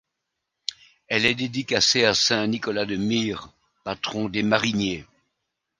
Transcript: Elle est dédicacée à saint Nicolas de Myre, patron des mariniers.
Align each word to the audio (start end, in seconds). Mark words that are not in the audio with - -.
Elle 1.09 1.27
est 1.27 1.35
dédicacée 1.35 2.05
à 2.05 2.15
saint 2.15 2.47
Nicolas 2.47 2.85
de 2.87 2.95
Myre, 2.95 3.53
patron 3.83 4.29
des 4.29 4.41
mariniers. 4.41 5.05